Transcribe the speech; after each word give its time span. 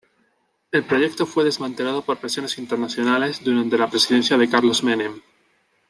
El 0.71 0.83
proyecto 0.83 1.27
fue 1.27 1.43
desmantelado 1.43 2.01
por 2.01 2.17
presiones 2.17 2.57
internacionales, 2.57 3.43
durante 3.43 3.77
la 3.77 3.87
presidencia 3.87 4.35
de 4.35 4.49
Carlos 4.49 4.83
Menem. 4.83 5.21